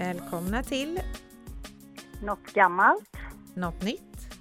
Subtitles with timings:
[0.00, 1.00] Välkomna till
[2.22, 3.16] Något gammalt,
[3.54, 4.38] Något nytt,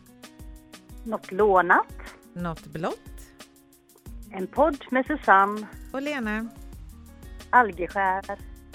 [1.06, 2.16] något lånat.
[2.34, 3.32] Något blått
[4.32, 6.50] En podd med Susanne och Lena.
[7.50, 8.24] Algeskär.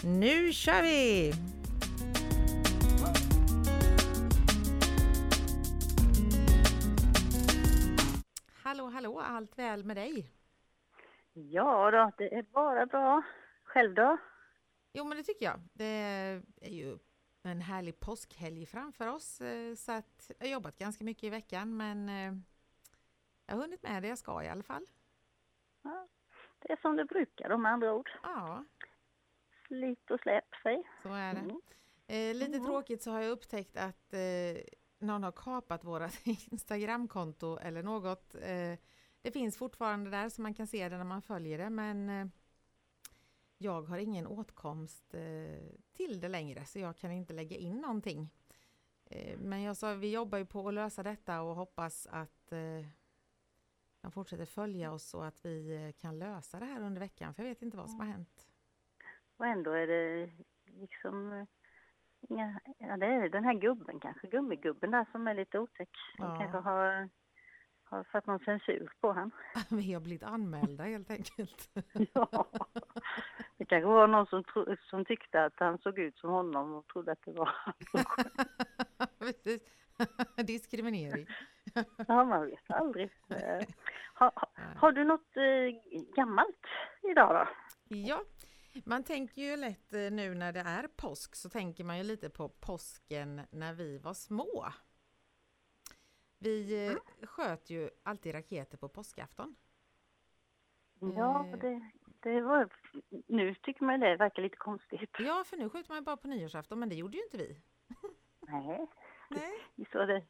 [0.03, 1.32] Nu kör vi!
[8.62, 10.31] Hallå, hallå, allt väl med dig?
[11.32, 13.23] Ja då, det är bara bra.
[13.64, 14.18] Själv då?
[14.96, 15.61] Jo, men det tycker jag.
[15.72, 15.84] Det
[16.61, 16.98] är ju
[17.43, 21.76] en härlig påskhelg framför oss, eh, så att jag har jobbat ganska mycket i veckan,
[21.76, 22.34] men eh,
[23.46, 24.86] jag har hunnit med det jag ska i alla fall.
[25.82, 26.08] Ja,
[26.58, 28.11] det är som det brukar med andra ord.
[28.22, 28.64] Ja,
[29.68, 30.82] Slit och släp sig.
[31.03, 31.40] så är det.
[31.40, 31.61] Mm.
[32.06, 32.64] Eh, lite Mm.
[32.67, 34.62] tråkigt så har jag upptäckt att eh,
[34.98, 36.03] någon har kapat vårt
[36.53, 38.34] Instagramkonto eller något.
[38.34, 38.78] Eh,
[39.22, 42.27] det finns fortfarande där så man kan se det när man följer det men eh,
[43.65, 45.59] jag har ingen åtkomst eh,
[45.93, 48.31] till det längre så jag kan inte lägga in någonting.
[49.05, 52.87] Eh, men jag sa vi jobbar ju på att lösa detta och hoppas att eh,
[54.01, 57.48] de fortsätter följa oss och att vi kan lösa det här under veckan för jag
[57.48, 58.48] vet inte vad som har hänt.
[59.37, 60.31] Och ändå är det
[60.67, 61.47] liksom
[62.20, 65.91] inga, ja det är den här gubben kanske, gummigubben där som är lite otäck.
[66.19, 66.39] De Ja.
[66.39, 67.09] kanske har,
[67.95, 69.31] har satt någon censur på han.
[69.70, 71.70] Vi har blivit anmälda helt enkelt.
[72.12, 72.47] Ja.
[73.56, 76.86] Det kanske var någon som, tro, som tyckte att han såg ut som honom och
[76.86, 77.51] trodde att det var.
[80.42, 81.27] Diskriminering.
[82.09, 83.11] Ja, man vet aldrig.
[84.14, 86.67] Ha, ha, har du något eh, gammalt
[87.03, 87.48] idag då?
[87.97, 88.20] Ja,
[88.84, 92.31] man tänker ju lätt eh, nu när det är påsk så tänker man ju lite
[92.31, 94.67] på påsken när vi var små.
[96.45, 99.56] Vi eh, sköt ju alltid raketer på påskafton.
[101.01, 101.59] Ja, Eh.
[101.59, 102.69] det, det var...
[103.27, 105.11] Nu tycker man det verkar lite konstigt.
[105.19, 107.61] Ja, för nu skjuter man bara på nyårsafton, men det gjorde ju inte vi.
[108.41, 108.86] Nej,
[109.30, 109.52] Nej.
[109.74, 110.27] visst var det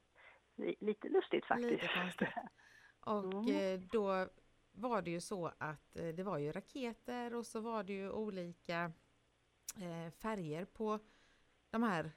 [0.57, 1.71] li- lite lustigt faktiskt.
[1.71, 2.29] Lite konstigt.
[3.01, 3.75] Och Mm.
[3.83, 4.29] eh, då
[4.73, 8.93] var det ju så att det var ju raketer och så var det ju olika
[10.19, 10.99] färger på
[11.71, 12.13] de här.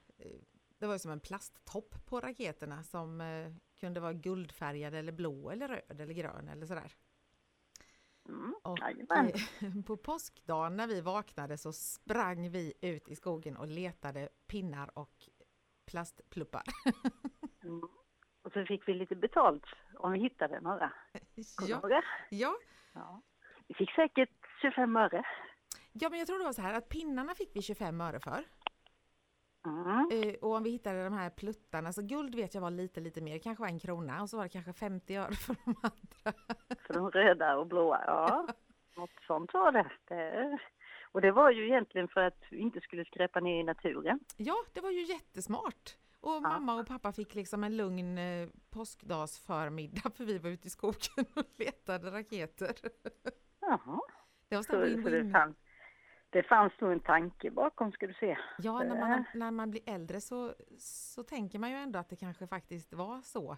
[0.77, 3.21] Det var ju som en plasttopp på raketerna som
[3.79, 6.91] kunde vara guldfärgad eller blå eller röd eller grön eller sådär.
[8.29, 8.55] Mm.
[8.63, 14.29] Och eh, på påskdagen när vi vaknade så sprang vi ut i skogen och letade
[14.47, 15.29] pinnar och
[15.85, 16.63] plastpluppar.
[17.63, 17.81] Mm.
[18.41, 19.63] Och så fick vi lite betalt
[19.95, 20.93] om vi hittade några.
[21.67, 22.03] Ja, det?
[22.29, 22.57] ja,
[22.93, 23.21] ja.
[23.67, 24.29] Vi fick säkert
[24.61, 25.23] 25 öre.
[25.91, 28.43] ja, men jag tror det var så här att pinnarna fick vi 25 öre för.
[29.65, 30.35] Mm.
[30.41, 33.39] Och om vi hittade de här pluttarna, så guld vet jag var lite, lite mer,
[33.39, 36.39] kanske var en krona och så var det kanske 50 öre för de andra.
[36.87, 38.47] För de röda och blåa, ja.
[38.95, 39.91] Något sånt var det.
[40.07, 40.59] det.
[41.11, 44.19] Och det var ju egentligen för att vi inte skulle skräpa ner i naturen.
[44.37, 45.97] Ja, det var ju jättesmart.
[46.19, 50.69] Och mamma och pappa fick liksom en lugn eh, påskdagsförmiddag för vi var ute i
[50.69, 52.75] skogen och letade raketer.
[53.61, 53.99] Jaha.
[54.49, 54.71] Det var så
[55.03, 55.57] Så, det, fanns,
[56.29, 58.37] det fanns nog en tanke bakom ska du se.
[58.57, 62.15] Ja, när man, när man blir äldre så, så tänker man ju ändå att det
[62.15, 63.57] kanske faktiskt var så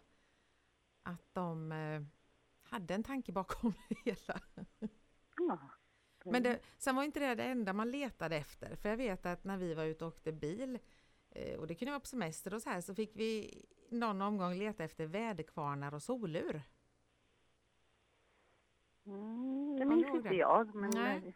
[1.03, 2.02] att de eh,
[2.63, 4.41] hade en tanke bakom det hela.
[5.38, 5.59] Ja.
[6.25, 8.75] Men det, sen var inte det det enda man letade efter.
[8.75, 10.79] För jag vet att när vi var ute och åkte bil,
[11.29, 14.53] eh, och det kunde vara på semester och så här, så fick vi någon omgång
[14.53, 16.62] leta efter väderkvarnar och solur.
[19.06, 20.75] Mm, det minns inte jag.
[20.75, 21.34] Men Nej.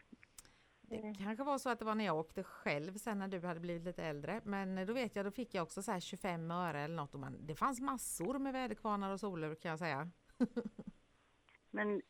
[0.95, 3.39] Eh, Det kanske var så att det var när jag åkte själv sen när du
[3.39, 4.41] hade blivit lite äldre.
[4.43, 7.13] Men då vet jag, då fick jag också så här 25 öre eller något.
[7.13, 10.09] Och man, det fanns massor med väderkvarnar och solur kan jag säga.
[11.71, 12.01] men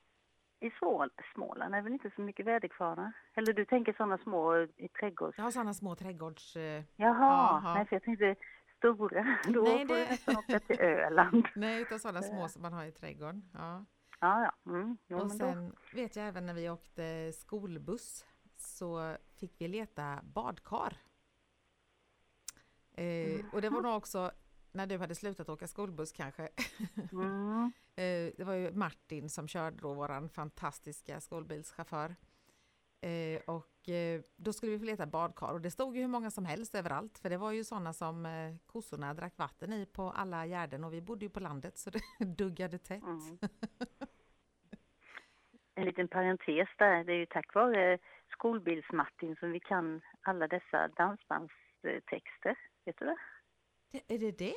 [0.59, 0.71] i
[1.33, 3.11] Småland är väl inte så mycket väderkvarnar?
[3.33, 5.37] Eller du tänker sådana små i trädgårds...
[5.37, 6.55] Jag har sådana små trädgårds...
[6.55, 7.73] eh, Jaha, Jaha.
[7.73, 8.35] nej för jag tänkte
[8.77, 9.37] stora.
[9.47, 11.45] Då Nej, får det- du nästan åka till Öland.
[11.55, 13.49] Nej, utan sådana små som man har i trädgården.
[13.53, 13.85] Ja.
[14.19, 14.71] Ja, ja.
[14.71, 15.45] Mm, jo, Och men då.
[15.45, 18.25] sen vet jag även när vi åkte skolbuss
[18.63, 20.97] så fick vi leta badkar.
[22.93, 24.31] Eh, och det var nog också
[24.71, 26.49] när du hade slutat åka skolbuss kanske.
[27.11, 27.71] Mm.
[27.95, 32.15] Eh, det var ju Martin som körde då, våran fantastiska skolbilschaufför.
[33.01, 36.31] Eh, och eh, då skulle vi få leta badkar och det stod ju hur många
[36.31, 40.11] som helst överallt för det var ju sådana som eh, kossorna drack vatten i på
[40.11, 41.89] alla gärden och vi bodde ju på landet så
[42.19, 43.03] det duggade tätt.
[43.03, 43.37] Mm.
[45.75, 47.97] En liten parentes där, det är ju tack vare
[48.33, 52.55] skolbilsmartin som vi kan alla dessa dansbandstexter.
[52.85, 53.17] Vet du det?
[53.91, 54.55] Det, är det det?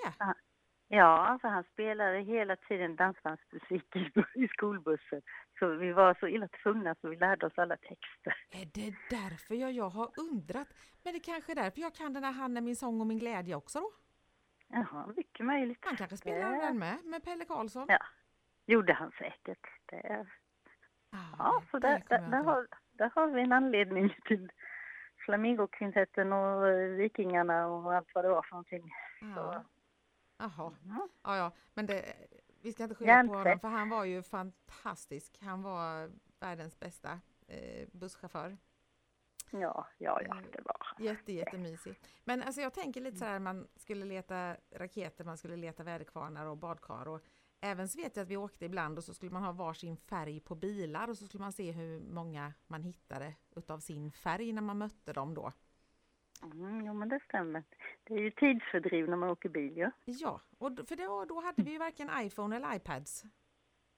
[0.89, 3.97] Ja, alltså han spelade hela tiden dansbandsmusik
[4.35, 5.23] i, skolbussen.
[5.59, 8.35] Så vi var så illa tvungna så vi lärde oss alla texter.
[8.51, 10.69] Är det därför jag, jag har undrat?
[11.05, 13.19] Men det kanske är därför jag kan den här Han är min sång och min
[13.19, 13.93] glädje också då?
[14.69, 15.79] Jaha, mycket möjligt.
[15.81, 17.87] Han kanske spelar Det- den med, med Pelle Karlsson?
[17.89, 17.99] Ja,
[18.67, 19.67] gjorde han säkert.
[19.87, 20.27] Det,
[21.39, 22.67] ja, så det där, där, där, har,
[22.99, 24.53] där har vi en anledning till
[25.25, 28.91] Flamingokvintetten och eh, Vikingarna och allt vad det var för någonting.
[29.21, 29.65] Ja.
[30.39, 31.09] Jaha, Mm.
[31.23, 31.53] ja, ja.
[31.75, 32.15] men det,
[32.63, 35.39] vi ska inte skylla på honom för han var ju fantastisk.
[35.43, 36.11] Han var
[36.41, 38.57] världens bästa eh, busschaufför.
[39.51, 42.01] Ja, ja, ja, det var Jätte, jättemysig.
[42.25, 46.47] Men alltså jag tänker lite så här, man skulle leta raketer, man skulle leta väderkvarnar
[46.47, 47.21] och badkar och
[47.61, 50.41] även så vet jag att vi åkte ibland och så skulle man ha varsin färg
[50.41, 54.63] på bilar och så skulle man se hur många man hittade utav sin färg när
[54.63, 55.53] man mötte dem då.
[56.43, 57.65] Mm, jo, men det stämmer.
[58.05, 59.91] Det är ju tidsfördriv när man åker bil, ja.
[60.05, 63.25] Ja, och för då, då hade vi ju varken iPhone eller iPads.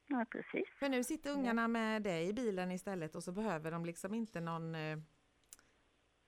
[0.07, 0.69] Ja, precis.
[0.79, 4.41] För nu sitter ungarna med det i bilen istället och så behöver de liksom inte
[4.41, 4.99] någon eh,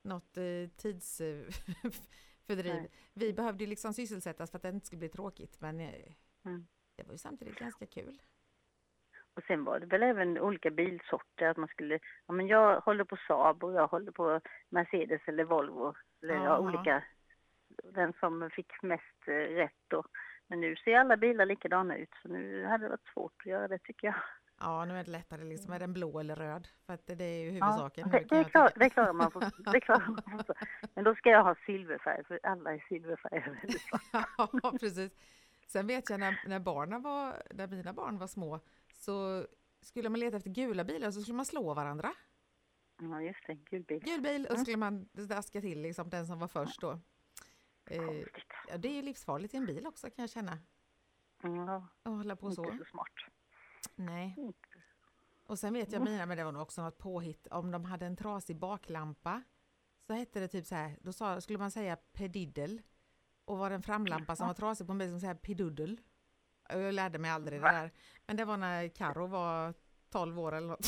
[0.03, 2.75] något eh, tidsfördriv.
[2.75, 2.91] Nej.
[3.15, 6.13] Vi behövde ju liksom sysselsättas för att det inte skulle bli tråkigt men eh,
[6.45, 6.67] Mm.
[7.03, 8.21] Det var ju samtidigt ganska kul.
[9.35, 13.05] Och sen var det väl även olika bilsorter, att man skulle, ja men jag håller
[13.05, 15.95] på Saab och jag håller på Mercedes eller Volvo.
[16.23, 17.05] Eller ja, olika,
[17.85, 20.05] den som fick mest eh, rätt då.
[20.47, 23.69] Men nu ser alla bilar likadana ut, så nu hade det varit svårt att göra
[23.69, 24.17] det tycker jag.
[24.61, 25.73] Ja, nu är det lättare liksom.
[25.73, 26.69] Är den blå eller röd?
[26.87, 28.11] För att det, det är ju Ja, huvudsaken.
[28.11, 29.41] det, kan det, jag klar, det klarar man på,
[29.73, 30.55] det klarar man på.
[30.95, 33.59] Men då ska jag ha silverfärg, för alla är silverfärgade.
[34.63, 35.13] ja, precis.
[35.71, 38.61] Sen vet jag när, när, barnen var, när mina barn var små
[38.95, 39.47] så
[39.81, 42.15] skulle man leta efter gula bilar så skulle man slå varandra.
[43.01, 44.01] Ja, just det, gul bil.
[44.05, 44.65] Gul bil och så Mm.
[44.65, 47.01] skulle man daska till liksom den som var först då.
[47.87, 48.03] Eh,
[48.69, 50.59] ja, det är ju livsfarligt i en bil också kan jag känna.
[51.43, 52.65] Ja, Att hålla på så.
[52.65, 53.13] inte så smart.
[53.95, 54.37] Nej.
[55.47, 58.07] Och sen vet jag mina, men det var nog också något påhitt, om de hade
[58.07, 59.43] en trasig baklampa
[60.07, 62.83] så hette det typ så här, då sa, skulle man säga pediddel.
[63.51, 66.01] Och var det en framlampa som var trasig på skulle man säga peduddel.
[66.75, 67.91] Och Jag lärde mig aldrig det där.
[68.27, 69.75] Men det var när Karo var
[70.13, 70.87] 12 år eller något.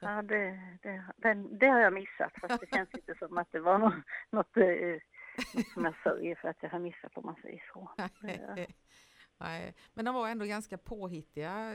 [0.00, 0.22] Ja.
[0.22, 2.32] Det, det, den, det har jag missat.
[2.40, 3.94] Fast det känns inte som att det var något,
[4.30, 4.64] något, eh,
[5.54, 7.90] något som jag sörjer för att jag har missat om man säger så.
[9.38, 11.72] Nej, men de var ändå ganska påhittiga,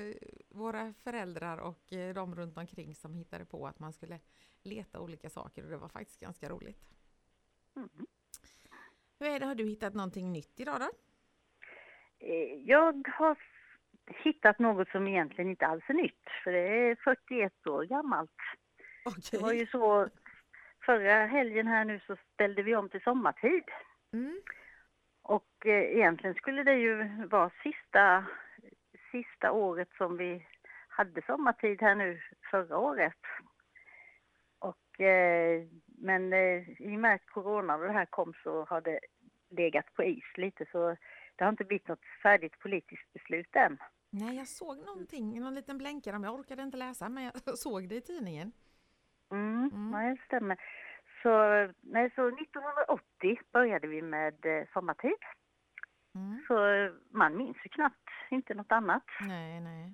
[0.50, 4.20] våra föräldrar och eh, de runt omkring som hittade på att man skulle
[4.64, 6.96] leta olika saker och det var faktiskt ganska roligt.
[7.76, 8.08] Mm.
[9.20, 10.90] Hur är det, har du hittat någonting nytt idag då?
[12.28, 13.38] Eh, Jag har
[14.24, 16.24] hittat något som egentligen inte alls är nytt.
[16.44, 16.60] För det
[16.90, 18.32] är 41 år gammalt.
[19.32, 20.10] Det var ju så
[20.86, 23.64] förra helgen här nu så ställde vi om till sommartid.
[24.14, 24.42] Mm.
[25.22, 28.26] Och eh, egentligen skulle det ju vara sista,
[29.12, 30.48] sista året som vi
[30.88, 32.22] hade sommartid här nu
[32.52, 33.20] förra året.
[34.70, 38.82] Och, eh, men eh, i och med att corona och det här kom så har
[38.82, 39.00] det
[39.50, 40.96] legat på is lite så
[41.36, 43.78] det har inte blivit något färdigt politiskt beslut än.
[44.10, 47.90] Nej, jag såg någonting, någon liten blänkare, men jag orkade inte läsa, men jag såg
[47.90, 48.52] det i tidningen.
[49.32, 49.92] Mm, Mm.
[49.92, 50.58] Nej, det stämmer.
[51.22, 51.30] Så,
[51.82, 55.22] nej, så 1980 började vi med eh, sommartid.
[56.16, 56.44] Mm.
[56.48, 56.56] Så
[57.18, 59.04] man minns ju knappt inte något annat.
[59.20, 59.94] Nej, nej.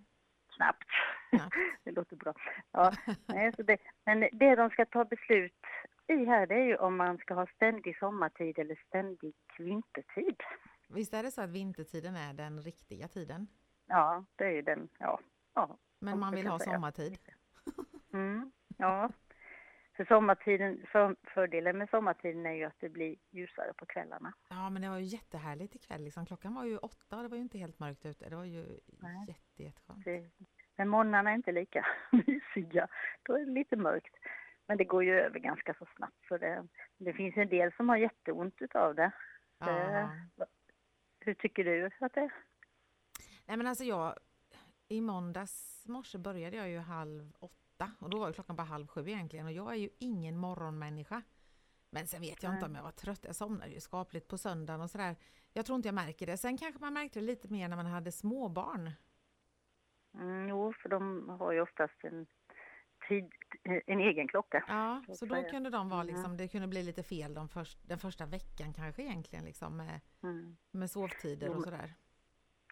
[0.61, 0.89] Knappt.
[1.29, 1.55] Knappt.
[1.83, 2.33] det låter bra.
[2.71, 2.93] Ja,
[3.25, 5.53] nej, så det, men det de ska ta beslut
[6.07, 10.35] i här det är ju om man ska ha ständig sommartid eller ständig vintertid.
[10.89, 13.47] Visst är det så att vintertiden är den riktiga tiden?
[13.87, 15.19] Ja, det är ju den, ja.
[15.53, 15.77] ja.
[15.99, 17.17] Men man vill ha sommartid?
[18.13, 19.09] Mm, ja.
[20.01, 24.33] För sommartiden, för, fördelen med sommartiden är ju att det blir ljusare på kvällarna.
[24.49, 26.03] Ja, men det var ju jättehärligt ikväll.
[26.03, 26.25] Liksom.
[26.25, 28.29] Klockan var ju åtta och det var ju inte helt mörkt ute.
[28.29, 29.25] Det var ju Nej.
[29.27, 30.05] jätte, jätteskönt.
[30.05, 30.29] Det,
[30.75, 32.87] men morgnarna är inte lika mysiga.
[33.23, 34.15] Då är det lite mörkt.
[34.67, 36.27] Men det går ju över ganska så snabbt.
[36.27, 36.67] Så det,
[36.97, 39.11] det finns en del som har jätteont utav det.
[39.59, 40.09] Ja.
[41.19, 42.33] Hur tycker du att det är?
[43.45, 44.15] Nej, men alltså jag,
[44.87, 49.07] i måndags morse började jag ju halv åtta och då var klockan bara halv sju
[49.07, 51.21] egentligen och jag är ju ingen morgonmänniska.
[51.89, 53.23] Men sen vet jag inte om jag var trött.
[53.23, 55.15] Jag somnade ju skapligt på söndagen och sådär.
[55.53, 56.37] Jag tror inte jag märker det.
[56.37, 58.91] Sen kanske man märkte det lite mer när man hade småbarn.
[60.13, 62.25] Mm, jo, för de har ju oftast en,
[63.07, 63.31] tid,
[63.85, 64.63] en egen klocka.
[64.67, 66.15] Ja, Så då kunde de vara Mm.
[66.15, 70.01] liksom, det kunde bli lite fel de först, den första veckan kanske egentligen liksom med,
[70.23, 70.57] Mm.
[70.71, 71.93] med sovtider och sådär.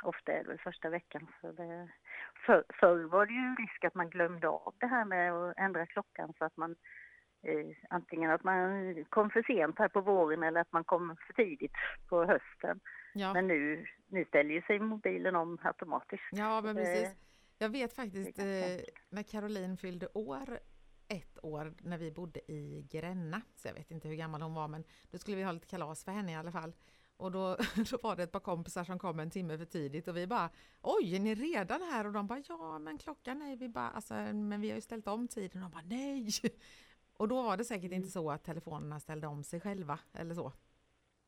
[0.04, 1.28] Ofta är det väl första veckan.
[1.42, 1.90] Så det,
[2.46, 5.86] för, förr var det ju risk att man glömde av det här med att ändra
[5.86, 6.76] klockan så att man
[7.44, 8.60] eh, antingen att man
[9.10, 11.76] kom för sent här på våren eller att man kom för tidigt
[12.10, 12.80] på hösten.
[13.14, 16.30] Ja, Men nu, nu ställer ju sig mobilen om automatiskt.
[16.32, 17.16] ja men precis.
[17.58, 18.46] Jag vet faktiskt eh,
[19.10, 20.60] när Caroline fyllde år
[21.08, 24.68] ett år när vi bodde i Gränna, så jag vet inte hur gammal hon var
[24.68, 26.74] men då skulle vi ha lite kalas för henne i alla fall.
[27.20, 27.58] Och då,
[27.92, 30.50] då var det ett par kompisar som kom en timme för tidigt och vi bara
[30.82, 32.06] Oj, är ni redan här?
[32.08, 35.08] Och de bara ja men klockan är vi bara alltså, men vi har ju ställt
[35.08, 36.30] om tiden och de bara nej.
[37.14, 40.54] Och då var det säkert inte så att telefonerna ställde om sig själva eller så.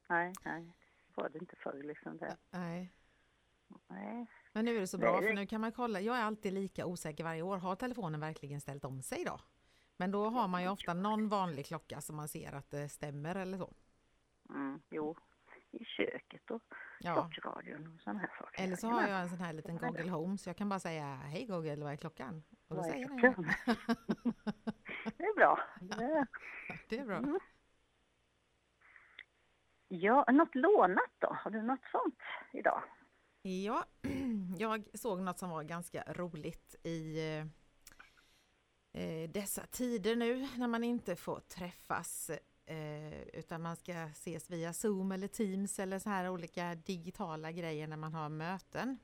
[0.09, 0.77] Nej, nej,
[1.15, 2.17] var det inte förr liksom.
[2.17, 2.37] Det.
[2.49, 2.91] Nej.
[3.87, 4.27] Nej.
[4.53, 6.01] Men nu är det så Nej, bra det- för nu kan man kolla.
[6.01, 7.57] Jag är alltid lika osäker varje år.
[7.57, 9.39] Har telefonen verkligen ställt om sig då?
[9.97, 13.35] Men då har man ju ofta någon vanlig klocka som man ser att det stämmer
[13.35, 13.73] eller så.
[14.49, 15.15] Mm, jo,
[15.71, 16.61] i köket och
[16.99, 17.13] Ja.
[17.13, 18.63] klockradion och sådana här saker.
[18.63, 19.77] Eller så har jag en sån här liten?
[19.77, 22.43] Google Home så jag kan bara säga Hej Google, vad är klockan?
[22.67, 23.17] Och då säger den
[25.17, 25.23] det.
[25.23, 25.59] Är bra.
[25.81, 26.25] Det,
[26.89, 27.17] Det är bra.
[27.17, 27.39] mm.
[29.87, 31.33] Ja, något lånat då?
[31.43, 32.19] Har du något sånt
[32.53, 32.83] idag?
[33.41, 33.85] Ja,
[34.57, 37.45] jag såg något som var ganska roligt i eh,
[39.03, 42.31] eh, dessa tider nu när man inte får träffas
[42.71, 47.87] eh, utan man ska ses via Zoom eller Teams eller så här olika digitala grejer
[47.87, 48.99] när man har möten.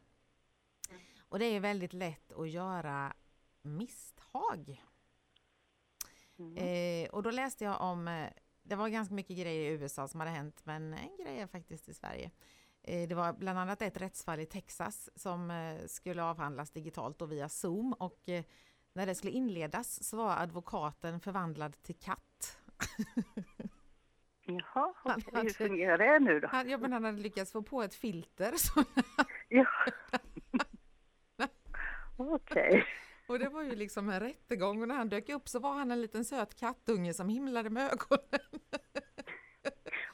[1.29, 3.13] Och det är väldigt lätt att göra
[3.61, 4.83] misstag.
[6.39, 6.57] Mm.
[6.57, 8.29] Eh, och då läste jag om, eh,
[8.63, 11.89] det var ganska mycket grejer i USA som hade hänt, men en grej är faktiskt
[11.89, 12.31] i Sverige.
[12.83, 17.49] Eh, det var bland annat ett rättsfall i Texas som skulle avhandlas digitalt och via
[17.49, 18.29] Zoom och
[18.93, 22.57] när det skulle inledas så var advokaten förvandlad till katt.
[24.47, 25.23] Jaha, Han okej.
[25.33, 26.47] hade- hur fungerar det nu då?
[26.47, 28.83] Han, ja, men han hade lyckats få på ett filter så,
[29.49, 29.65] Ja.
[32.17, 32.85] Okej.
[33.27, 35.91] och det var ju liksom en rättegång och när han dök upp så var han
[35.91, 38.61] en liten söt kattunge som himlade med ögonen.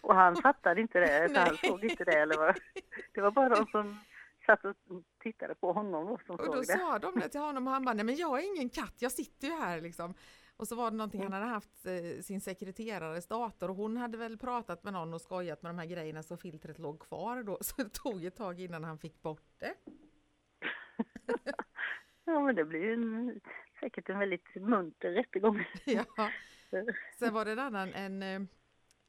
[0.02, 2.56] Och han fattade inte det, så han såg inte det eller vad?
[3.14, 4.00] Det var bara de som
[4.46, 4.76] satt och
[5.24, 6.66] tittade på honom och som Och såg då det.
[6.66, 9.12] sa de det till honom och han bara, nej men jag är ingen katt, jag
[9.12, 10.14] sitter ju här liksom.
[10.64, 14.18] Och så var det någonting, han hade haft eh, sin sekreterares dator och hon hade
[14.18, 17.58] väl pratat med någon och skojat med de här grejerna så filtret låg kvar då.
[17.62, 19.74] Så det tog ett tag innan han fick bort det.
[22.26, 23.40] Ja men det blir ju en,
[23.80, 25.66] säkert en väldigt munter rättegång.
[25.86, 26.06] Ja.
[27.20, 28.42] Sen var det en annan, en eh,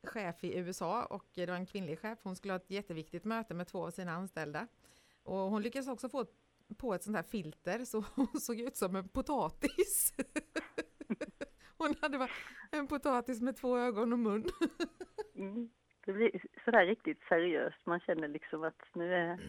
[0.03, 2.19] chef i USA och det var en kvinnlig chef.
[2.23, 4.67] Hon skulle ha ett jätteviktigt möte med två av sina anställda.
[5.23, 6.27] Och hon lyckades också få
[6.77, 10.15] på ett sånt här filter så hon såg ut som en potatis.
[11.87, 12.31] Hon hade bara
[12.71, 14.45] en potatis med två ögon och mun.
[15.37, 15.71] Mm.
[16.07, 17.87] Det blir sådär riktigt seriöst.
[17.87, 19.41] Man känner liksom att nu är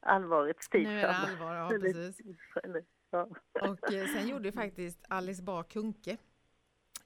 [0.00, 2.20] allvarets tid Nu är det allvar, ja precis.
[3.10, 3.28] Ja.
[3.60, 6.16] Och eh, sen gjorde ju faktiskt Alice Bah Kuhnke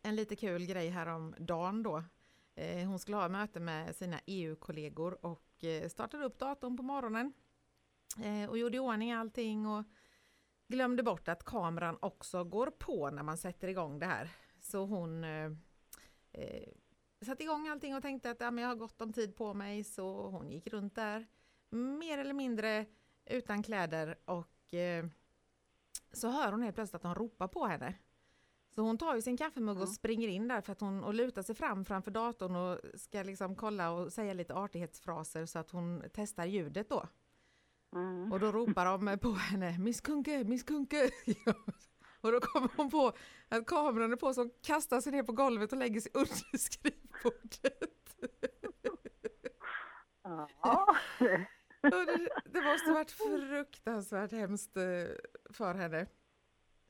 [0.02, 2.04] en lite kul grej här om dagen då.
[2.54, 7.32] Eh, Hon skulle ha möte med sina EU-kollegor och eh, startade upp datorn på morgonen
[8.48, 9.84] och gjorde i ordning allting och
[10.68, 14.30] glömde bort att kameran också går på när man sätter igång det här.
[14.60, 15.50] Så hon eh,
[16.32, 16.68] eh,
[17.20, 19.84] satte igång allting och tänkte att ja, men jag har gott om tid på mig
[19.84, 21.26] så hon gick runt där
[21.70, 22.86] mer eller mindre
[23.25, 25.06] utan kläder och eh,
[26.12, 27.94] så hör hon helt plötsligt att de ropar på henne.
[28.75, 29.86] Så hon tar ju sin kaffemugg och Ja.
[29.86, 33.56] springer in där för att hon och lutar sig fram framför datorn och ska liksom
[33.56, 37.08] kolla och säga lite artighetsfraser så att hon testar ljudet då.
[37.92, 38.32] Mm.
[38.32, 41.10] Och då ropar de på henne Miss Kunke, Miss Kunke.
[42.26, 43.12] Och då kommer hon på
[43.49, 46.59] att kameran är på så hon kastar sig ner på golvet och lägger sig under
[46.59, 48.16] skrivbordet.
[50.62, 50.97] Ja.
[51.83, 54.83] Det, det måste varit fruktansvärt hemskt eh,
[55.50, 56.06] för henne.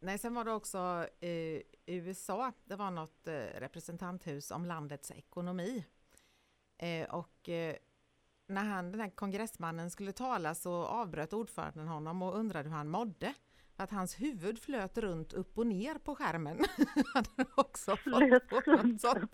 [0.00, 2.52] Nej, sen var det också eh, USA.
[2.64, 5.84] Det var något eh, representanthus om landets ekonomi.
[6.78, 7.76] Eh, och eh,
[8.46, 12.88] när han, den här kongressmannen skulle tala så avbröt ordföranden honom och undrade hur han
[12.88, 13.34] mådde.
[13.78, 16.58] Att hans huvud flöt runt upp och ner på skärmen.
[17.14, 19.30] han hade också Flöt fått på något runt sånt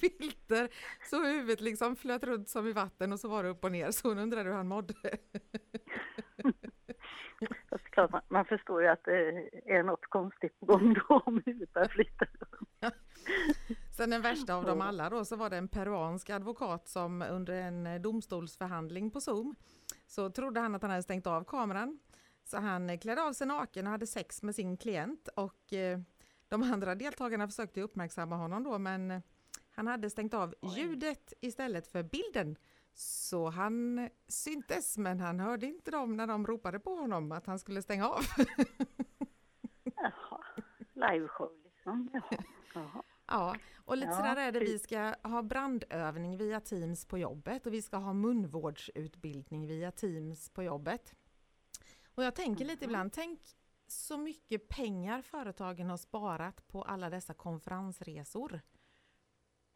[0.00, 0.68] filter
[1.10, 3.90] så huvudet liksom flöt runt som i vatten och så var det upp och ner
[3.90, 4.94] så hon undrade hur han mådde.
[7.90, 11.72] Klart, man, man förstår ju att det är något konstigt på gång då om huvudet
[11.72, 12.26] börjar flytta.
[13.96, 17.54] Sen den värsta av dem alla då så var det en peruansk advokat som under
[17.54, 19.54] en domstolsförhandling på Zoom
[20.06, 21.98] så trodde han att han hade stängt av kameran.
[22.52, 26.00] Så han eh, klädde av sig naken och hade sex med sin klient och eh,
[26.48, 29.20] de andra deltagarna försökte uppmärksamma honom då men eh,
[29.70, 32.56] han hade stängt av ljudet istället för bilden.
[32.94, 37.58] Så han syntes men han hörde inte dem när de ropade på honom att han
[37.58, 38.20] skulle stänga av.
[39.84, 40.44] Jaha,
[40.94, 42.10] liveshow liksom.
[42.12, 42.44] Jaha.
[42.74, 43.02] Jaha.
[43.26, 44.60] Ja, och lite ja, sådär är det.
[44.60, 50.48] Vi ska ha brandövning via Teams på jobbet och vi ska ha munvårdsutbildning via Teams
[50.48, 51.14] på jobbet.
[52.14, 52.90] Och jag tänker lite mm.
[52.90, 53.40] ibland, tänk
[53.86, 58.60] så mycket pengar företagen har sparat på alla dessa konferensresor.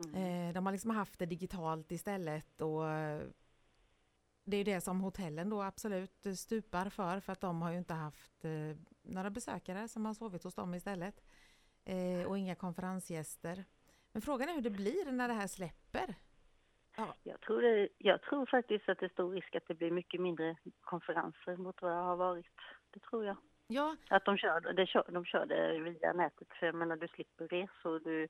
[0.05, 0.49] Mm.
[0.49, 2.85] Eh, de har liksom haft det digitalt istället och
[4.47, 7.95] det är det som hotellen då absolut stupar för, för att de har ju inte
[7.95, 11.25] haft eh, några besökare som har sovit hos dem istället.
[11.85, 13.65] Eh, och inga konferensgäster.
[14.13, 16.15] Men frågan är hur det blir när det här släpper?
[16.97, 17.15] Ja.
[17.23, 20.21] Jag, tror det, jag tror faktiskt att det är stor risk att det blir mycket
[20.21, 22.47] mindre konferenser mot vad det har varit.
[22.91, 23.37] Det tror jag.
[23.67, 23.97] Ja.
[24.11, 27.49] Att de kör, det, kör, de kör det via nätet, för jag menar du slipper
[27.49, 28.29] resor, du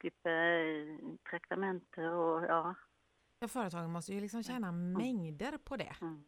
[0.00, 0.98] slipper eh,
[1.30, 2.74] traktamenter och ja.
[3.38, 4.92] Ja, företagen måste ju liksom tjäna mm.
[4.92, 5.96] mängder på det.
[6.00, 6.24] Mm.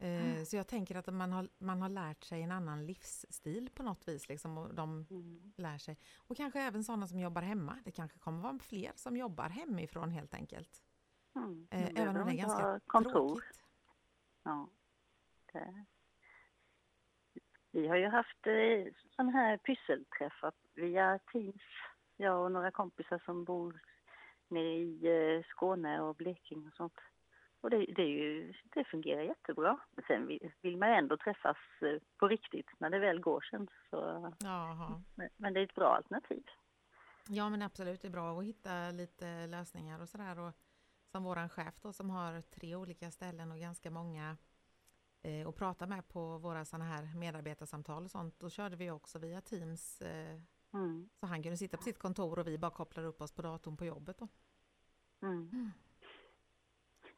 [0.00, 3.82] Eh, så jag tänker att man har, man har lärt sig en annan livsstil på
[3.82, 4.28] något vis.
[4.28, 5.52] Liksom, och de mm.
[5.56, 5.98] lär sig.
[6.16, 7.78] Och kanske även sådana som jobbar hemma.
[7.84, 10.82] Det kanske kommer vara fler som jobbar hemifrån helt enkelt.
[11.36, 11.68] Mm.
[11.70, 13.12] Eh, även om det är ganska kontor.
[13.12, 13.60] tråkigt.
[14.42, 14.68] Ja.
[15.52, 15.84] Det.
[17.70, 21.62] Vi har ju haft eh, här pysselträffar via Teams.
[22.16, 23.80] Jag och några kompisar som bor
[24.48, 25.06] nere i
[25.36, 27.00] eh, Skåne och Blekinge och sånt.
[27.60, 29.78] Och det, det, ju, det fungerar jättebra.
[29.90, 33.68] Men sen vill, vill man ändå träffas eh, på riktigt när det väl går sen.
[33.90, 34.32] Så,
[35.14, 36.44] men, men, det är ett bra alternativ.
[37.28, 40.52] Ja men absolut, det är bra att hitta lite lösningar och sådär.
[41.10, 44.36] Som våran chef då som har tre olika ställen och ganska många
[45.22, 48.40] eh, att prata med på våra sådana här medarbetarsamtal och sånt.
[48.40, 50.00] Då körde vi också via Teams.
[50.00, 50.40] Eh,
[50.74, 51.08] mm.
[51.20, 53.76] Så han kunde sitta på sitt kontor och vi bara kopplade upp oss på datorn
[53.76, 54.28] på jobbet då.
[55.22, 55.50] Mm.
[55.52, 55.72] mm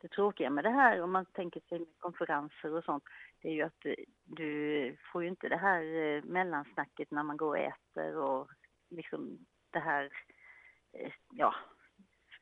[0.00, 3.04] det tråkiga med det här om man tänker sig med konferenser och sånt,
[3.42, 3.86] det är ju att
[4.24, 8.50] du får ju inte det här eh, mellansnacket när man går och äter och
[8.88, 10.12] liksom det här,
[10.92, 11.54] eh, ja,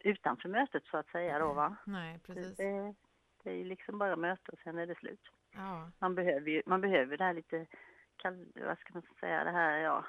[0.00, 1.76] utanför mötet så att säga då va?
[1.86, 2.56] Nej, precis.
[2.56, 2.94] Det,
[3.42, 5.20] det är ju liksom bara möte och sen är det slut.
[5.54, 5.90] Ja.
[5.98, 7.66] Man behöver ju, man behöver det här lite,
[8.54, 10.04] vad ska man säga, det här, ja,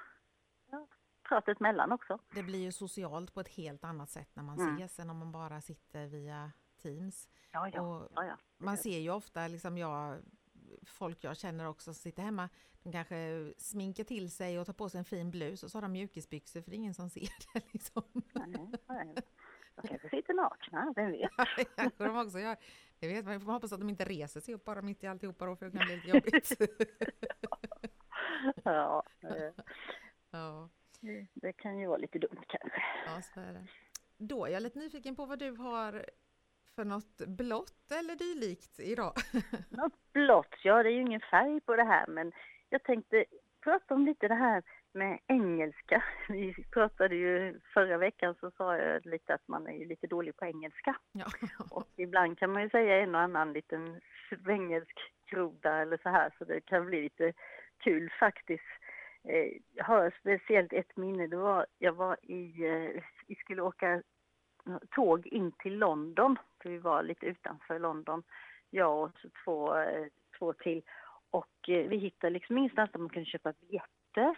[0.72, 0.88] ja
[1.30, 2.20] pratet mellan också.
[2.34, 4.76] Det blir ju socialt på ett helt annat sätt när man mm.
[4.76, 7.30] ses än om man bara sitter via Teams.
[7.52, 7.82] Ja, ja.
[7.82, 8.38] Och ja, ja.
[8.58, 10.20] Man ser ju ofta, liksom jag,
[10.84, 12.50] folk jag känner också som sitter hemma,
[12.84, 15.82] de kanske sminkar till sig och tar på sig en fin blus och så har
[15.82, 17.64] de mjukisbyxor för det är ingen som ser det.
[17.74, 18.04] Liksom.
[18.34, 19.16] Nej, nej.
[19.82, 21.32] De kanske sitter nakna, vem vet?
[21.76, 22.58] Ja, de också gör.
[23.00, 25.46] Det vet man, får hoppas att de inte reser sig upp bara mitt i alltihopa
[25.46, 26.52] då, för det kan bli lite jobbigt.
[28.64, 29.54] ja, det,
[30.32, 30.70] ja.
[31.34, 32.82] Det, kan ju vara lite dumt kanske.
[33.06, 33.68] Ja, så är det.
[34.18, 36.06] Då är jag lite nyfiken på vad du har
[36.76, 39.14] för något blått eller dylikt idag?
[39.70, 42.32] något blått, ja det är ju ingen färg på det här men
[42.70, 43.26] jag tänkte
[43.62, 46.04] prata om lite det här med engelska.
[46.30, 50.38] Vi pratade ju förra veckan så sa jag lite att man är ju lite dålig
[50.38, 50.96] på engelska.
[51.12, 51.26] Ja.
[51.72, 55.00] Och ibland kan man ju säga en och annan liten svengelsk
[55.32, 57.34] groda eller så här så det kan bli lite
[57.78, 58.64] kul faktiskt.
[59.24, 64.04] Eh, jag har speciellt ett minne, det var, jag var i, eh, vi skulle åka
[64.96, 68.24] tåg in till London, för vi var lite utanför London,
[68.70, 69.12] jag och
[69.44, 70.06] två, eh,
[70.40, 70.82] två till.
[71.32, 74.36] Och vi hittade liksom ingenstans där man kunde köpa biljetter.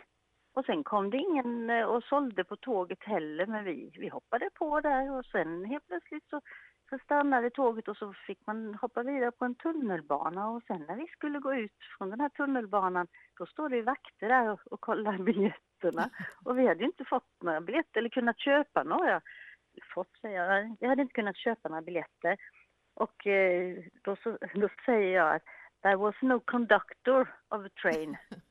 [0.54, 4.50] Och sen kom det ingen eh, och sålde på tåget heller, men vi, vi hoppade
[4.54, 6.42] på där och sen helt plötsligt så,
[6.90, 10.96] så stannade tåget och så fick man hoppa vidare på en tunnelbana och sen när
[10.96, 14.82] vi skulle gå ut från den här tunnelbanan, då står det vakter där och, och
[14.82, 16.10] kollar biljetterna.
[16.46, 19.22] Och vi hade inte fått några biljetter eller kunnat köpa några
[19.94, 22.38] fått säga, jag hade inte kunnat köpa några biljetter.
[22.94, 25.44] Och eh, då, så, då säger jag att
[25.82, 28.18] there was no conductor of a train.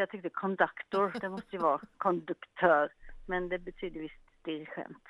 [0.00, 2.92] Jag tyckte conductor, det måste ju vara konduktör.
[3.26, 5.08] Men det betyder visst dirigent.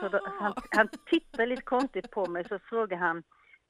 [0.00, 3.22] Så då, han, han tittar lite konstigt på mig så frågar han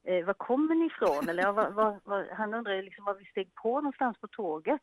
[0.04, 1.28] eh, var kommer ni ifrån?
[1.28, 4.82] Eller var, var, var, han undrar liksom var vi steg på någonstans på tåget.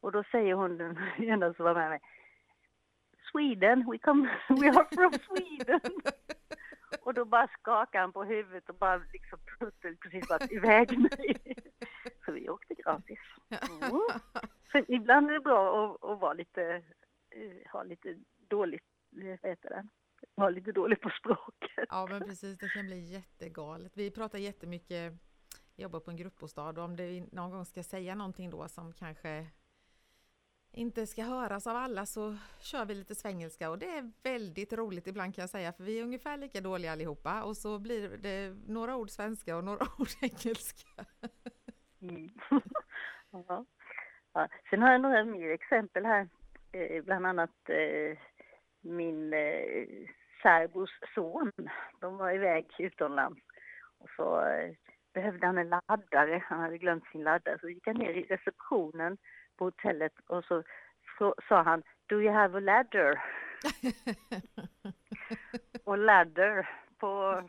[0.00, 2.00] Och då säger hon, den ena som var med mig,
[3.30, 5.80] Sweden, we, come, we are from Sweden.
[7.02, 9.38] Och då bara skakade han på huvudet och bara liksom
[10.02, 11.36] precis bara iväg mig.
[12.24, 13.18] Så vi åkte gratis.
[13.50, 14.00] Mm.
[14.72, 16.82] Så ibland är det bra att, att vara lite,
[17.30, 18.16] eh, ha lite
[18.48, 19.86] dåligt, vad heter det?
[20.34, 21.86] Vara lite dålig på språket.
[21.88, 23.92] Ja men precis, det kan bli jättegalet.
[23.96, 25.12] Vi pratar jättemycket,
[25.76, 29.46] jobbar på en gruppbostad och om det någon gång ska säga någonting då som kanske
[30.74, 35.06] inte ska höras av alla så kör vi lite svengelska och det är väldigt roligt
[35.06, 38.56] ibland kan jag säga för vi är ungefär lika dåliga allihopa och så blir det
[38.66, 41.04] några ord svenska och några ord engelska.
[42.02, 42.30] Mm.
[43.30, 43.64] ja.
[44.32, 44.48] Ja.
[44.70, 46.28] Sen har jag några mer exempel här,
[46.72, 48.18] eh, bland annat eh,
[48.80, 49.86] min eh,
[50.42, 51.52] särbos son.
[52.00, 53.40] De var iväg utomlands
[53.98, 54.72] och så eh,
[55.14, 56.42] behövde han en laddare.
[56.44, 59.18] Han hade glömt sin laddare så gick han ner i receptionen
[59.56, 60.62] på hotellet och så,
[61.18, 63.22] så sa han Do you have a ladder?
[65.84, 67.42] och ladder på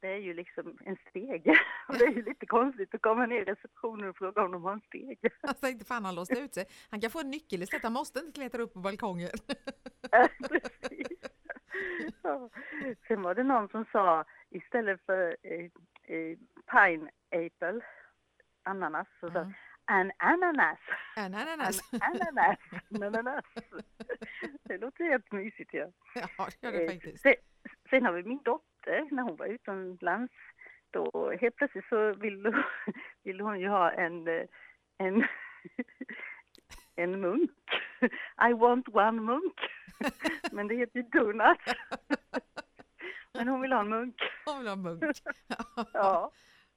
[0.00, 1.58] det är ju liksom en steg.
[1.88, 4.62] Och det är ju lite konstigt att komma ner i receptionen och fråga om de
[4.62, 5.18] har en steg.
[5.42, 6.66] Han tänkte fan han låste ut sig.
[6.90, 9.30] Han kan få en nyckel istället, han måste inte klättra upp på balkongen.
[10.48, 11.18] Precis.
[12.22, 12.50] Ja.
[13.08, 15.64] Sen var det någon som sa istället för eh,
[16.16, 16.38] eh,
[16.72, 17.80] pineapple,
[18.62, 19.52] ananas, så sa Mm.
[19.88, 20.78] An ananas.
[21.16, 21.80] En ananas.
[21.92, 22.58] An ananas.
[23.02, 23.44] ananas.
[24.62, 25.74] Det låter helt mysigt.
[25.74, 25.86] Ja.
[26.14, 27.22] Ja, det gör det Eh, faktiskt.
[27.22, 27.34] Sen,
[27.90, 30.32] sen har vi min dotter, när hon var utomlands,
[30.90, 32.64] då helt plötsligt så ville,
[33.24, 34.44] ville hon ju ha en, eh,
[34.98, 35.24] en,
[36.96, 37.50] en munk.
[38.50, 39.60] I want one munk.
[40.52, 41.58] Men det heter ju donut.
[43.32, 44.22] Men hon vill ha en munk.
[44.44, 45.04] Hon vill ha munk.
[45.92, 46.30] Ja,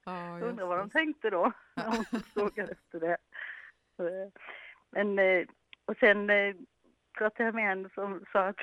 [0.06, 3.18] Ja, jag undrar vad de tänkte då när frågade efter det.
[4.00, 4.30] Eh,
[4.92, 5.48] Men, eh,
[5.86, 6.56] och sen eh,
[7.18, 8.60] pratade jag med en som sa att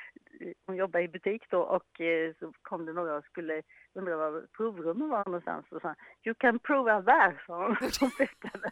[0.66, 4.46] hon jobbar i butik då och eh, så kom det några och skulle undra var
[4.56, 7.76] provrummet var någonstans och sa You can prove us there, sa hon.
[8.00, 8.70] Hon pekade.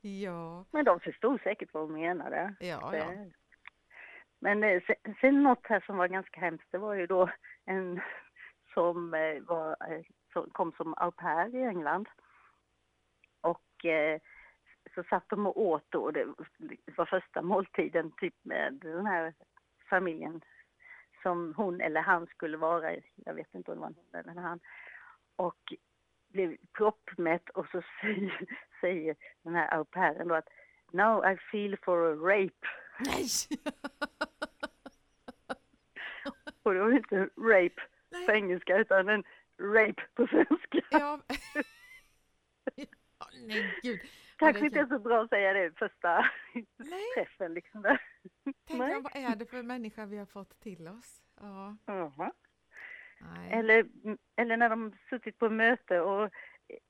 [0.00, 2.54] Ja, Men de förstod säkert vad hon menade.
[2.60, 3.04] ja, ja.
[4.38, 7.30] Men eh, sen, sen något här som var ganska hemskt, det var ju då
[7.64, 8.00] en
[8.74, 10.02] som, eh, var, eh,
[10.32, 12.08] som kom som au pair i England.
[13.40, 14.20] Och eh,
[14.94, 16.26] så satt de och åt då, det
[16.96, 19.34] var första måltiden typ med den här
[19.90, 20.40] familjen
[21.22, 23.04] som hon eller han skulle vara i.
[23.16, 24.60] Jag vet inte om det var hon eller han.
[25.36, 25.74] Och
[26.28, 28.48] blev proppmätt och så säger,
[28.80, 30.48] säger den här au pairen då att
[30.92, 32.66] Now I feel for a rape.
[32.98, 33.26] Nej!
[36.62, 38.26] Och det var inte rape Nej.
[38.26, 39.24] på engelska utan en
[39.60, 40.80] rape på svenska.
[40.90, 41.20] Ja.
[43.46, 44.00] Nej, gud.
[44.36, 46.26] Kanske inte är så bra att säga det första
[46.76, 47.82] Nej, träffen liksom.
[47.82, 48.00] Där.
[48.66, 49.00] tänk Nej.
[49.02, 51.22] vad är det för människa vi har fått till oss?
[51.40, 51.76] Ja,
[53.20, 53.52] nej.
[53.52, 53.86] Eller,
[54.36, 56.30] eller när de suttit på möte och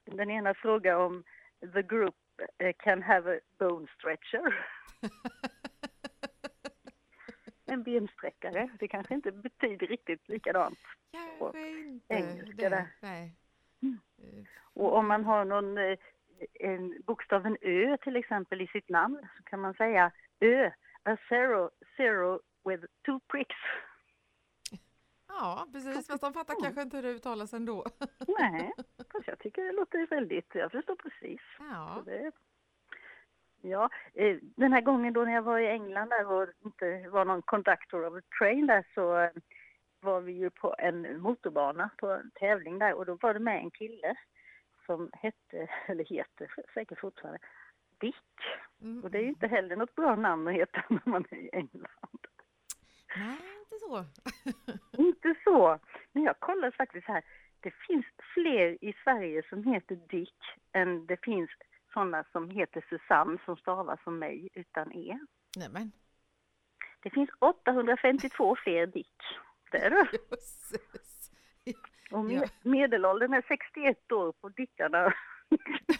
[0.05, 1.25] den ena frågar om
[1.75, 2.17] the group
[2.59, 4.67] eh, can have a bone stretcher.
[7.71, 8.71] En bensträckare.
[8.79, 10.79] Det kanske inte betyder riktigt likadant.
[11.55, 12.87] Inte engelska där.
[13.01, 13.33] Nej.
[13.83, 13.99] Mm.
[14.19, 15.99] Eh, Och om man har någon eh,
[16.55, 20.71] en bokstaven Ö till exempel i sitt namn så kan man säga Ö,
[21.03, 23.57] a zero, zero with two pricks.
[25.29, 26.07] Ja, precis.
[26.07, 27.85] Fast de fattar kanske inte hur det uttalas ändå.
[28.39, 28.73] Nej,
[29.13, 31.41] fast jag tycker det låter väldigt, jag förstår precis.
[31.59, 32.33] Ja, Så det,
[33.63, 37.25] ja, eh, den här gången då när jag var i England där och inte var
[37.25, 39.31] någon conductor of a train där så eh,
[40.01, 43.59] var vi ju på en motorbana på en tävling där och då var det med
[43.59, 44.15] en kille
[44.87, 47.39] som hette, eller heter säkert fortfarande,
[48.01, 48.17] Dick.
[48.83, 49.05] mm.
[49.05, 51.51] Och det är ju inte heller något bra namn att heta när man är i
[51.53, 52.27] England.
[53.17, 54.05] Nej, inte så.
[55.03, 55.79] Inte så.
[56.13, 57.23] Men jag kollade faktiskt här.
[57.61, 60.39] Det finns fler i Sverige som heter Dick
[60.73, 61.51] än det finns
[61.93, 65.19] sådana som heter Susanne som stavas som mig utan E.
[65.57, 65.93] Nej men,
[67.03, 69.17] Det finns 852 fler Dick.
[69.71, 70.09] Det är det.
[70.13, 71.31] jösses.
[72.11, 72.49] Och me- Ja.
[72.71, 75.15] medelåldern är 61 år på Dickarna.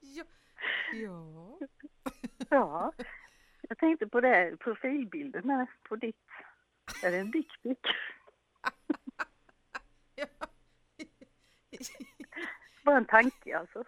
[0.00, 0.24] Ja.
[0.92, 1.58] ja.
[2.50, 2.92] Ja.
[3.68, 6.16] Jag tänkte på det, här, profilbilden här på ditt.
[7.04, 7.78] Är det en dickpic?
[10.14, 10.26] ja.
[12.86, 13.84] Bara en tanke alltså.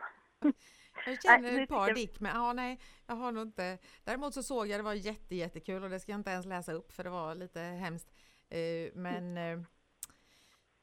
[1.07, 3.79] Jag känner Nej, ett par dick, men ja, nej, jag har nog inte.
[4.05, 6.73] Däremot så såg jag, det var jätte, jättekul och det ska jag inte ens läsa
[6.73, 8.13] upp för det var lite hemskt.
[8.49, 9.61] Eh, men eh,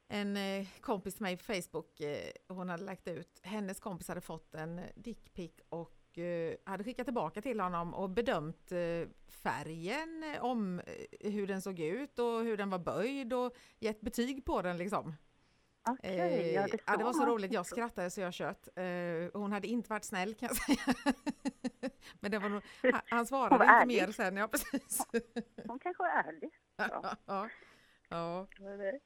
[0.07, 2.01] en eh, kompis till mig på Facebook,
[2.47, 5.91] hon hade lagt ut, hennes kompis hade fått en dickpic och
[6.63, 8.71] hade skickat tillbaka till honom och bedömt
[9.27, 10.81] färgen, om
[11.19, 15.15] hur den såg ut och hur den var böjd och gett betyg på den liksom.
[16.03, 18.69] Eh, ja, det, ja, det var så roligt, jag skrattade så jag kött.
[18.75, 18.85] Eh,
[19.33, 21.13] hon hade inte varit snäll kan jag säga.
[22.19, 24.01] Men det var nog, han, han svarade var inte ärlig.
[24.01, 25.07] mer sen, ja precis.
[25.67, 26.49] Hon kanske är ärlig.
[26.75, 27.49] ja, ja,
[28.09, 28.47] ja.
[28.59, 28.99] Var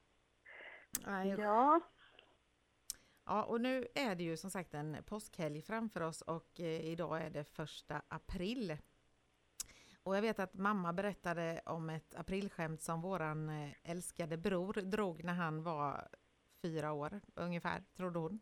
[1.06, 1.82] Ja,
[3.26, 7.22] Ja, och nu är det ju som sagt en påskhelg framför oss och eh, idag
[7.22, 8.78] är det första april.
[10.04, 15.24] Och jag vet att mamma berättade om ett aprilskämt som våran eh, älskade bror drog
[15.24, 16.10] när han var
[16.62, 18.39] fyra år ungefär, trodde hon.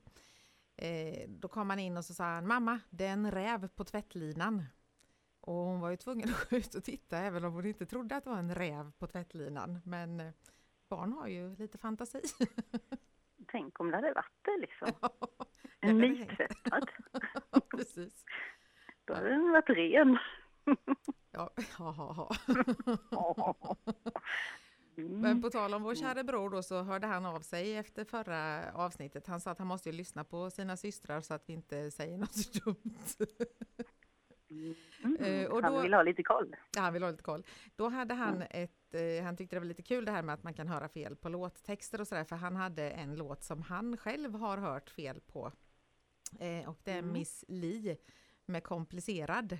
[0.75, 3.84] Eh, då kom han in och så sa han, mamma, det är en räv på
[3.84, 4.65] tvättlinan.
[5.39, 8.15] Och hon var ju tvungen att gå ut och titta även om hon inte trodde
[8.15, 9.82] att det var en räv på tvättlinan.
[9.86, 10.34] Men eh,
[10.89, 12.21] barn har ju lite fantasi.
[13.47, 14.88] Tänk om det hade varit det liksom.
[15.01, 15.10] Ja,
[15.80, 16.89] En nytvättad.
[17.71, 18.25] Precis.
[19.06, 20.17] Då hade den varit ren.
[21.32, 22.36] Ja, ha, ha, ha.
[24.97, 25.41] Men Mm.
[25.41, 29.27] på tal om vår kära bror då så hörde han av sig efter förra avsnittet.
[29.27, 32.17] Han sa att han måste ju lyssna på sina systrar så att vi inte säger
[32.17, 32.97] något dumt.
[34.49, 35.15] Mm.
[35.19, 36.55] Eh, och Han då- vill ha lite koll.
[36.75, 37.45] Ja, han vill ha lite koll.
[37.75, 40.43] Då hade han ett, eh, han tyckte det var lite kul det här med att
[40.43, 43.97] man kan höra fel på låttexter och sådär, för han hade en låt som han
[43.97, 45.51] själv har hört fel på.
[46.39, 47.13] Eh, och det är Mm.
[47.13, 47.97] Miss Li
[48.45, 49.51] med Komplicerad.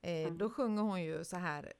[0.00, 0.38] Eh, Mm.
[0.38, 1.72] Då sjunger hon ju så här.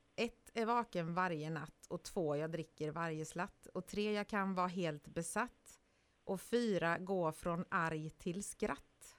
[0.48, 4.54] Ett är vaken varje natt och två jag dricker varje slatt och tre jag kan
[4.54, 5.80] vara helt besatt
[6.24, 9.16] och fyra gå från arg till skratt.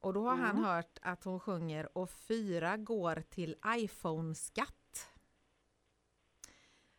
[0.00, 0.64] Och då har han Mm.
[0.64, 5.08] hört att hon sjunger och fyra går till iPhone-skatt.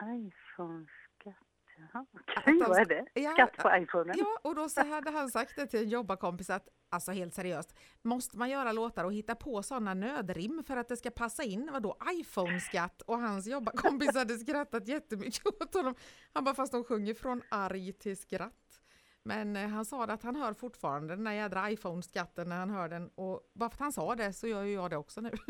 [0.03, 1.35] iPhone-skatt.
[1.79, 3.05] Jaha, okej, vad är det?
[3.13, 4.15] Ja, Skatt på iPhonen?
[4.17, 7.75] Ja, och då så hade han sagt det till en jobbarkompis att, alltså helt seriöst,
[8.01, 11.69] måste man göra låtar och hitta på sådana nödrim för att det ska passa in?
[11.73, 13.01] Vadå iPhone-skatt?
[13.01, 15.95] Och hans jobbarkompis hade skrattat jättemycket åt honom.
[16.33, 18.81] Han bara, fast de sjunger från arg till skratt.
[19.23, 22.89] Men eh, han sa att han hör fortfarande den där jädra iPhone-skatten när han hör
[22.89, 25.31] den och bara för att han sa det så gör ju jag det också nu.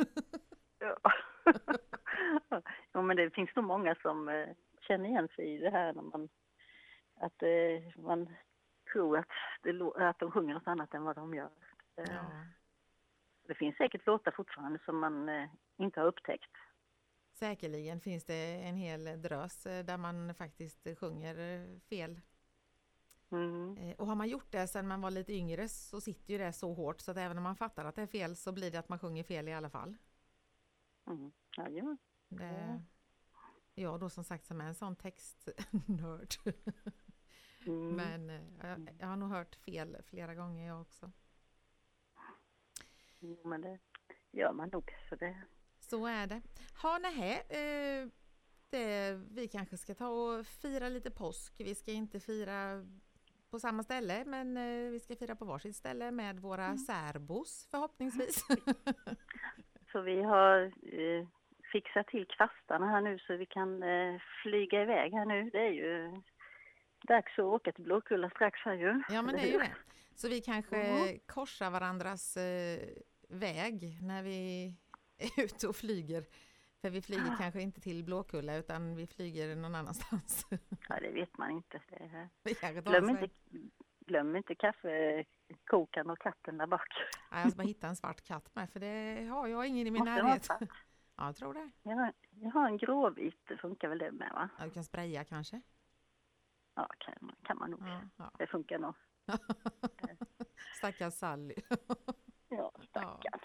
[0.82, 0.98] Ja.
[2.92, 4.48] ja, men det finns nog många som eh,
[4.89, 6.30] känner igen sig i det här när man,
[7.15, 8.30] att eh, man
[8.93, 9.28] tror att,
[9.63, 11.49] det, att de sjunger något annat än vad de gör.
[11.95, 12.25] Eh, Ja,
[13.47, 16.52] Det finns säkert låtar fortfarande som man eh, inte har upptäckt.
[17.34, 21.36] säkerligen finns det en hel drös eh, där man faktiskt sjunger
[21.89, 22.21] fel
[23.32, 23.78] Mm.
[23.78, 26.54] Eh, Och har man gjort det sedan man var lite yngre så sitter ju det
[26.54, 28.80] så hårt så att även om man fattar att det är fel så blir det
[28.80, 29.95] att man sjunger fel i alla fall.
[31.08, 31.32] Mm.
[31.58, 31.97] Jajamän.
[32.30, 32.82] Det,
[33.82, 36.34] jag då som sagt som är en sån textnörd.
[37.65, 37.96] Mm.
[37.96, 41.12] Men eh, jag, jag har nog hört fel flera gånger jag också.
[43.20, 43.80] Jo, men det
[44.32, 44.96] gör man nog.
[45.10, 45.42] Så det,
[45.80, 46.42] Så är det.
[46.82, 48.08] Ha nähä, eh,
[48.70, 51.54] det, vi kanske ska ta och fira lite påsk.
[51.58, 52.86] Vi ska inte fira
[53.50, 56.78] på samma ställe men eh, vi ska fira på varsitt ställe med våra Mm.
[56.78, 58.44] särbos förhoppningsvis.
[59.92, 60.62] så vi har
[60.94, 61.28] eh,
[61.72, 65.50] fixat till kvastarna här nu så vi kan eh, flyga iväg här nu.
[65.50, 66.12] Det är ju
[67.08, 69.02] dags att åka till Blåkulla strax här ju.
[69.10, 69.76] Ja men det är ju det.
[70.16, 71.20] Så vi kanske Mhm.
[71.28, 72.80] korsar varandras eh,
[73.30, 74.68] väg när vi
[75.18, 76.24] är ute och flyger.
[76.82, 77.38] För vi flyger Ah.
[77.40, 80.46] kanske inte till Blåkulla utan vi flyger någon annanstans.
[80.90, 81.82] Ja, det vet man inte.
[82.44, 83.30] Det Glöm, inte,
[84.00, 86.88] glöm inte kaffekokaren och katten där bak.
[87.32, 89.92] Nej, jag ska bara hitta en svart katt med för det har jag ingen i
[89.92, 90.48] min Måste närhet.
[91.20, 91.72] Ja, jag tror det.
[91.84, 94.50] Jag har, jag har en gråvit, det funkar väl det med va?
[94.58, 95.62] Ja, du kan spraya kanske?
[96.76, 97.80] Ja, kan, kan man nog.
[97.82, 98.32] Ja, ja.
[98.38, 98.94] Det funkar nog.
[100.78, 101.56] Stackars Sally.
[102.52, 103.40] Ja, stackarn.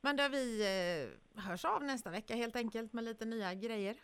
[0.00, 3.96] Men då vi eh, hörs av nästa vecka helt enkelt med lite nya grejer.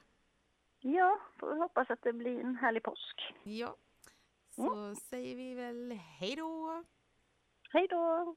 [0.81, 3.35] Ja, får hoppas att det blir en härlig påsk.
[3.43, 3.77] Ja,
[4.49, 6.85] så säger vi väl hej då!
[7.73, 8.37] Hej då!